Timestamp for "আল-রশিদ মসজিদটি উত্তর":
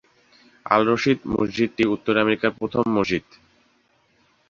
0.65-2.13